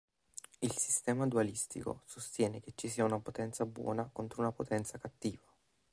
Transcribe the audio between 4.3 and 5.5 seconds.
una potenza cattiva.